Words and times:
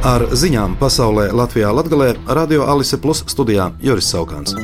Ar 0.00 0.22
ziņām 0.32 0.78
pasaulē 0.80 1.26
Latvijā 1.36 1.68
Latgalē 1.76 2.14
Radio 2.32 2.64
Alise 2.72 2.96
Plus 2.96 3.18
studijā 3.28 3.66
Juris 3.84 4.06
Saukāns. 4.08 4.54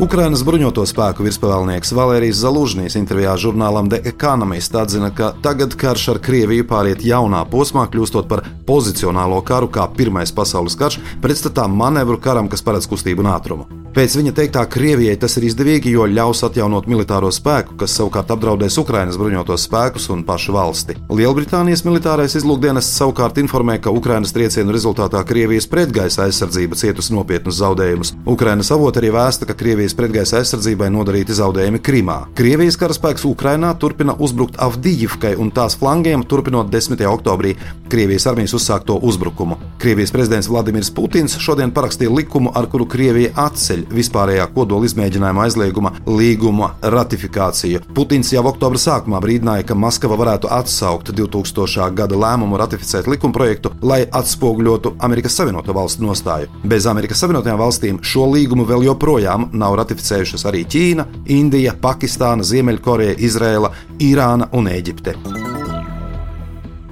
Ukrainas 0.00 0.40
bruņoto 0.40 0.86
spēku 0.88 1.26
virspavēlnieks 1.26 1.92
Valērijas 1.92 2.40
Zalužņīs 2.40 2.96
intervijā 2.96 3.34
žurnālam 3.42 3.90
The 3.92 4.00
Economist 4.08 4.78
atzina, 4.80 5.10
ka 5.12 5.34
tagad 5.44 5.76
karš 5.76 6.06
ar 6.14 6.22
Krieviju 6.24 6.64
pāriet 6.70 7.04
jaunā 7.04 7.42
posmā, 7.52 7.84
kļūstot 7.92 8.30
par 8.30 8.46
pozicionālo 8.64 9.42
karu 9.44 9.68
kā 9.68 9.84
Pirmais 9.98 10.32
pasaules 10.32 10.78
karš, 10.80 10.96
pretstatā 11.20 11.68
manevru 11.68 12.16
karam, 12.16 12.48
kas 12.48 12.64
paredz 12.64 12.88
kustību 12.88 13.20
un 13.20 13.32
ātrumu. 13.34 13.79
Pēc 13.90 14.12
viņa 14.14 14.30
teiktā, 14.30 14.62
Krievijai 14.70 15.16
tas 15.18 15.34
ir 15.34 15.48
izdevīgi, 15.48 15.90
jo 15.96 16.04
ļaus 16.06 16.44
atjaunot 16.46 16.86
militāro 16.86 17.26
spēku, 17.34 17.74
kas 17.80 17.96
savukārt 17.98 18.28
apdraudēs 18.30 18.76
Ukrainas 18.78 19.16
bruņotos 19.18 19.64
spēkus 19.66 20.04
un 20.14 20.22
pašu 20.28 20.54
valsti. 20.54 20.94
Lielbritānijas 21.10 21.82
militārais 21.82 22.36
izlūkdienests 22.38 23.00
savukārt 23.00 23.40
informē, 23.42 23.80
ka 23.82 23.90
Ukrainas 23.90 24.30
triecienu 24.36 24.70
rezultātā 24.76 25.24
Krievijas 25.26 25.66
pretgaisa 25.66 26.28
aizsardzība 26.28 26.78
cietusi 26.78 27.16
nopietnus 27.16 27.58
zaudējumus. 27.58 28.14
Ukrainas 28.30 28.70
avoti 28.70 29.02
arī 29.02 29.10
vēsta, 29.18 29.50
ka 29.50 29.58
Krievijas 29.58 29.98
pretgaisa 29.98 30.38
aizsardzībai 30.38 30.92
nodarīti 30.94 31.34
zaudējumi 31.40 31.82
Krimā. 31.82 32.20
Krievijas 32.38 32.78
karaspēks 32.78 33.26
Ukrainā 33.26 33.74
turpina 33.74 34.14
uzbrukt 34.14 34.62
Avdijivkai 34.62 35.34
un 35.34 35.50
tās 35.50 35.74
flangiem, 35.82 36.22
turpinot 36.22 36.70
10. 36.70 37.02
oktobrī 37.10 37.56
Krievijas 37.90 38.26
armijas 38.30 38.54
uzsākto 38.54 38.98
uzbrukumu. 39.02 39.56
Krievijas 39.78 40.12
prezidents 40.14 40.48
Vladimirs 40.48 40.90
Putins 40.94 41.34
šodien 41.42 41.72
parakstīja 41.74 42.12
likumu, 42.14 42.52
ar 42.54 42.68
kuru 42.70 42.86
Krievija 42.86 43.32
atceļ 43.46 43.86
vispārējā 43.90 44.46
kodola 44.54 44.86
izmēģinājuma 44.86 45.46
aizlieguma 45.46 45.92
līguma 46.06 46.70
ratifikāciju. 46.82 47.82
Putins 47.94 48.30
jau 48.30 48.44
oktobra 48.46 48.78
sākumā 48.78 49.18
brīdināja, 49.24 49.66
ka 49.66 49.74
Maskava 49.74 50.18
varētu 50.20 50.52
atsaukt 50.54 51.10
2000. 51.16 51.90
gada 51.98 52.18
lēmumu 52.22 52.60
ratificēt 52.60 53.10
likumprojektu, 53.10 53.74
lai 53.82 54.04
atspoguļotu 54.06 54.94
Amerikas 54.98 55.40
Savienoto 55.40 55.74
Valstu 55.74 56.06
nostāju. 56.06 56.50
Bez 56.62 56.86
Amerikas 56.86 57.24
Savienotajām 57.24 57.58
valstīm 57.58 58.02
šo 58.06 58.28
līgumu 58.30 58.68
vēl 58.68 58.86
joprojām 58.90 59.50
nav 59.52 59.80
ratificējušas 59.82 60.46
arī 60.46 60.62
Ķīna, 60.70 61.08
Indija, 61.26 61.74
Pakistāna, 61.82 62.46
Ziemeļkoreja, 62.46 63.18
Izraela, 63.18 63.74
Irāna 63.98 64.52
un 64.54 64.70
Eģipte. 64.70 65.39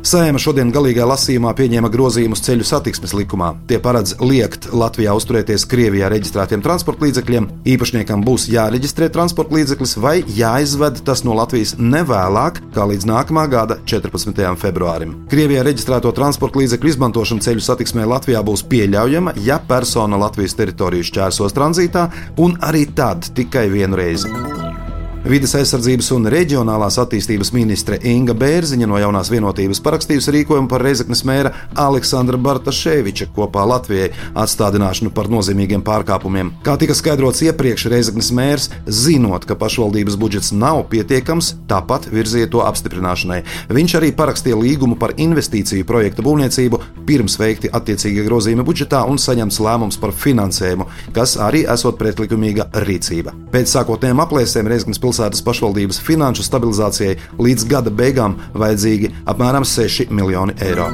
Sēma 0.09 0.41
šodien 0.41 0.71
galīgā 0.73 1.05
lasījumā 1.05 1.51
pieņēma 1.59 1.89
grozījumus 1.93 2.41
ceļu 2.47 2.65
satiksmes 2.65 3.13
likumā. 3.13 3.51
Tie 3.69 3.77
paredz 3.83 4.15
liekt 4.23 4.71
Latvijā 4.73 5.13
uzturēties 5.19 5.67
Krievijā 5.69 6.09
reģistrētiem 6.09 6.63
transporta 6.65 7.05
līdzekļiem. 7.05 7.51
Īpašniekam 7.69 8.25
būs 8.25 8.47
jāreģistrē 8.49 9.11
transporta 9.13 9.59
līdzeklis 9.59 9.93
vai 10.01 10.15
jāizved 10.33 11.03
tas 11.05 11.27
no 11.29 11.37
Latvijas 11.37 11.75
nevēlāk 11.77 12.63
kā 12.73 12.89
līdz 12.89 13.05
nākamā 13.11 13.45
gada 13.53 13.77
14. 13.85 14.41
februārim. 14.63 15.13
Krievijā 15.29 15.67
reģistrēto 15.69 16.15
transporta 16.17 16.63
līdzekļu 16.63 16.95
izmantošana 16.95 17.45
ceļu 17.45 17.69
satiksmē 17.69 18.09
Latvijā 18.09 18.41
būs 18.49 18.65
pieļaujama, 18.71 19.37
ja 19.45 19.61
persona 19.61 20.17
Latvijas 20.25 20.57
teritoriju 20.57 21.11
šķērsos 21.11 21.59
tranzītā 21.59 22.09
un 22.41 22.57
arī 22.65 22.87
tad 22.97 23.29
tikai 23.37 23.69
vienu 23.77 24.01
reizi. 24.01 24.48
Vides 25.27 25.51
aizsardzības 25.59 26.13
un 26.15 26.29
reģionālās 26.31 26.95
attīstības 27.03 27.51
ministre 27.51 27.97
Inga 28.07 28.37
Bērziņa 28.39 28.87
no 28.87 29.01
jaunās 29.03 29.29
vienotības 29.33 29.81
parakstījusi 29.83 30.31
rīkojumu 30.37 30.71
par 30.71 30.85
Reizeknas 30.87 31.25
mēra 31.27 31.51
Aleksandra 31.75 32.39
Bartaševiča 32.39 33.27
kopā 33.35 33.65
Latvijai 33.67 34.13
atstādināšanu 34.39 35.11
par 35.17 35.27
nozīmīgiem 35.33 35.83
pārkāpumiem. 35.85 36.53
Kā 36.63 36.77
tika 36.79 36.95
skaidrots 36.95 37.43
iepriekš, 37.43 37.89
Reizeknas 37.91 38.31
mērs, 38.39 38.69
zinot, 38.87 39.43
ka 39.49 39.57
pašvaldības 39.59 40.17
budžets 40.23 40.53
nav 40.55 40.85
pietiekams, 40.93 41.51
tāpat 41.69 42.07
virzīja 42.15 42.53
to 42.55 42.63
apstiprināšanai. 42.69 43.41
Viņš 43.75 43.97
arī 43.99 44.13
parakstīja 44.15 44.61
līgumu 44.63 45.01
par 45.03 45.17
investīciju 45.19 45.89
projekta 45.89 46.23
būvniecību, 46.23 46.81
pirms 47.11 47.41
veikti 47.43 47.73
attiecīgie 47.75 48.23
grozījumi 48.29 48.65
budžetā 48.71 49.03
un 49.11 49.19
saņemts 49.19 49.61
lēmums 49.67 49.99
par 49.99 50.15
finansējumu, 50.15 50.87
kas 51.19 51.37
arī 51.43 51.67
esot 51.67 51.99
pretlikumīga 51.99 52.71
rīcība. 52.87 53.35
Pēc 53.51 53.75
sākotnējiem 53.75 54.25
aplēsēm 54.25 54.71
Reizeknas 54.71 55.03
pilsētas 55.09 55.45
pašvaldības 55.47 56.03
finanšu 56.05 56.45
stabilizācijai 56.45 57.17
līdz 57.41 57.67
gada 57.73 57.95
beigām 58.03 58.37
vajadzīgi 58.53 59.15
apmēram 59.33 59.65
6 59.65 60.13
miljoni 60.13 60.57
eiro. 60.69 60.93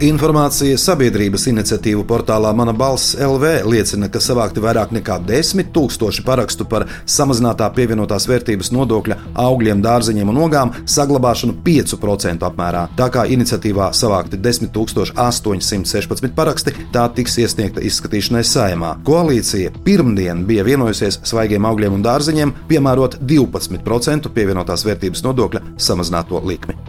Informācija 0.00 0.78
sabiedrības 0.80 1.42
iniciatīvu 1.50 2.06
portālā 2.08 2.54
Mana 2.56 2.72
balss 2.72 3.18
LV 3.20 3.66
liecina, 3.68 4.08
ka 4.08 4.22
savākti 4.24 4.62
vairāk 4.64 4.94
nekā 4.96 5.18
10 5.28 5.68
tūkstoši 5.74 6.24
parakstu 6.24 6.64
par 6.64 6.86
samazinātā 7.04 7.66
pievienotās 7.76 8.24
vērtības 8.30 8.72
nodokļa 8.72 9.18
augļiem, 9.44 9.82
dārzeņiem 9.84 10.32
un 10.32 10.40
ogām 10.46 10.72
saglabāšanu 10.88 11.58
5% 11.66 12.48
apmērā. 12.48 12.86
Tā 12.96 13.10
kā 13.12 13.26
iniciatīvā 13.36 13.90
savākti 14.00 14.40
10 14.40 14.72
816 14.72 16.32
paraksti, 16.38 16.72
tā 16.96 17.04
tiks 17.12 17.36
iesniegta 17.44 17.84
izskatīšanai 17.84 18.40
saimā. 18.48 18.94
Koalīcija 19.04 19.74
pirmdien 19.84 20.46
bija 20.48 20.64
vienojusies 20.64 21.20
svaigiem 21.28 21.68
augļiem 21.68 22.00
un 22.00 22.06
dārzeņiem 22.08 22.56
piemērot 22.72 23.20
12% 23.20 24.32
pievienotās 24.32 24.88
vērtības 24.88 25.28
nodokļa 25.28 25.66
samazināto 25.76 26.40
likmi. 26.40 26.79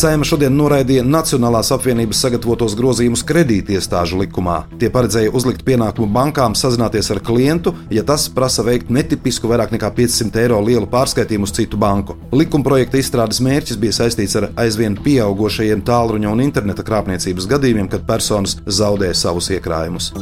Saima 0.00 0.24
šodien 0.24 0.54
noraidīja 0.56 1.02
Nacionālās 1.04 1.68
apvienības 1.74 2.22
sagatavotos 2.24 2.72
grozījumus 2.78 3.20
kredītiestāžu 3.28 4.22
likumā. 4.22 4.54
Tie 4.80 4.88
paredzēja 4.94 5.32
uzlikt 5.36 5.60
pienākumu 5.66 6.08
bankām 6.14 6.54
sazināties 6.56 7.10
ar 7.12 7.20
klientu, 7.20 7.74
ja 7.92 8.00
tas 8.08 8.24
prasa 8.32 8.64
veikt 8.64 8.88
netipisku 8.88 9.50
vairāk 9.50 9.74
nekā 9.74 9.90
500 9.98 10.40
eiro 10.40 10.62
lielu 10.64 10.88
pārskaitījumu 10.88 11.44
uz 11.44 11.52
citu 11.58 11.76
banku. 11.82 12.16
Likumprojekta 12.32 12.96
izstrādes 12.96 13.42
mērķis 13.44 13.82
bija 13.82 13.98
saistīts 13.98 14.38
ar 14.40 14.48
aizvien 14.64 14.96
pieaugušajiem 15.04 15.84
tālruņa 15.84 16.32
un 16.32 16.46
interneta 16.48 16.86
krāpniecības 16.86 17.50
gadījumiem, 17.52 17.92
kad 17.92 18.08
personas 18.08 18.56
zaudē 18.80 19.12
savus 19.12 19.52
iekrājumus. 19.52 20.14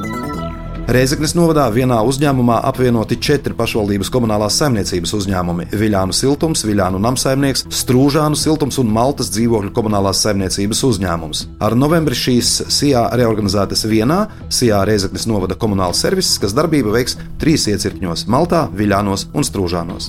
Reizeknas 0.89 1.35
novadā 1.37 1.67
vienā 1.69 1.99
uzņēmumā 2.09 2.63
apvienoti 2.65 3.19
četri 3.21 3.53
pašvaldības 3.53 4.09
komunālās 4.09 4.57
saimniecības 4.57 5.11
uzņēmumi- 5.19 5.67
Viļānu 5.83 6.17
siltums, 6.17 6.65
Viļānu 6.65 6.97
namsaimnieks, 7.05 7.67
Strūžānu 7.69 8.33
siltums 8.41 8.79
un 8.81 8.89
Maltas 8.89 9.29
dzīvokļu 9.35 9.75
komunālās 9.77 10.25
saimniecības 10.25 10.81
uzņēmums. 10.89 11.45
Ar 11.61 11.77
novembri 11.77 12.17
šīs 12.17 12.73
SIA 12.73 13.05
reorganizētas 13.13 13.85
vienā 13.85 14.29
SIA 14.49 14.81
Reizeknas 14.89 15.27
novada 15.27 15.55
komunāls 15.55 16.01
servis, 16.01 16.39
kas 16.39 16.57
darbību 16.57 16.97
veiks 16.97 17.19
trīs 17.39 17.69
iecirkņos- 17.69 18.25
Maltā, 18.33 18.71
Viļānos 18.73 19.27
un 19.35 19.43
Strūžānos. 19.43 20.09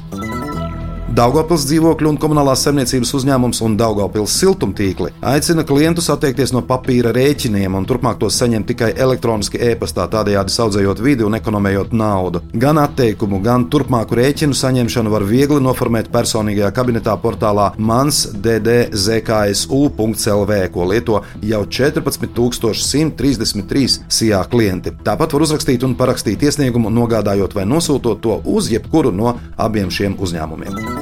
Daugopils 1.09 1.63
dzīvokļu 1.65 2.11
un 2.13 2.19
komunālās 2.21 2.61
saimniecības 2.63 3.11
uzņēmums 3.17 3.59
un 3.65 3.73
Daugopils 3.79 4.33
siltumtīkli 4.39 5.09
aicina 5.25 5.63
klientus 5.65 6.09
atteikties 6.13 6.53
no 6.53 6.61
papīra 6.69 7.09
rēķiniem 7.15 7.75
un 7.75 7.85
turpmāk 7.89 8.19
tos 8.21 8.35
saņemt 8.37 8.67
tikai 8.69 8.89
elektroniski 8.93 9.57
e-pastā, 9.71 10.05
tādējādi 10.13 10.53
audzējot 10.63 10.99
vidi 11.01 11.23
un 11.25 11.33
ekonomējot 11.39 11.89
naudu. 11.97 12.37
Gan 12.53 12.77
atteikumu, 12.83 13.37
gan 13.41 13.65
turpmāku 13.73 14.13
rēķinu 14.19 14.53
saņemšanu 14.59 15.09
var 15.09 15.23
viegli 15.25 15.57
noformēt 15.65 16.13
personīgajā 16.13 16.69
kabinetā 16.77 17.13
portālā 17.23 17.73
mansdddzksu.lv, 17.81 20.53
ko 20.77 20.81
lieto 20.93 21.25
jau 21.41 21.63
14,133 21.79 24.05
SIA 24.05 24.45
klienti. 24.53 24.93
Tāpat 25.09 25.33
var 25.33 25.41
uzrakstīt 25.49 25.81
un 25.89 25.97
parakstīt 25.97 26.45
iesniegumu, 26.45 26.93
nogādājot 27.01 27.57
vai 27.57 27.65
nosūtot 27.65 28.21
to 28.21 28.37
uz 28.45 28.69
jebkuru 28.69 29.09
no 29.09 29.33
abiem 29.57 29.89
šiem 29.89 30.13
uzņēmumiem. 30.21 30.98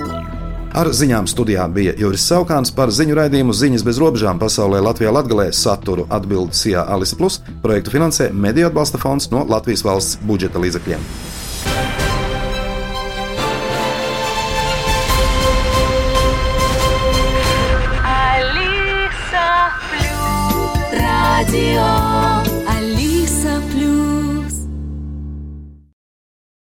Ar 0.78 0.92
ziņām 0.94 1.26
studijā 1.26 1.64
bija 1.74 1.96
Juris 1.98 2.22
Saukāns 2.30 2.70
par 2.76 2.92
ziņu 2.94 3.16
raidījumu 3.18 3.54
ziņas 3.58 3.82
bez 3.88 3.98
robežām 3.98 4.38
pasaulē 4.38 4.78
Latvijā 4.86 5.10
Latgalē 5.16 5.48
saturu 5.50 6.06
atbildi 6.14 6.54
Sijā 6.54 6.84
Alisa 6.94 7.18
Plus. 7.18 7.40
Projektu 7.64 7.96
finansē 7.96 8.28
Mediju 8.46 8.68
atbalsta 8.70 9.02
fonds 9.02 9.32
no 9.34 9.42
Latvijas 9.50 9.82
valsts 9.88 10.22
budžeta 10.30 10.62
līdzekļiem. 10.62 11.27